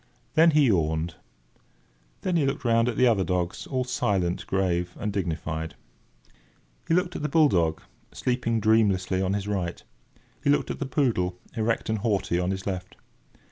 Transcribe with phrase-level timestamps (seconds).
[0.33, 1.13] Then he yawned.
[2.21, 5.75] Then he looked round at the other dogs, all silent, grave, and dignified.
[6.87, 9.83] He looked at the bull dog, sleeping dreamlessly on his right.
[10.43, 12.95] He looked at the poodle, erect and haughty, on his left.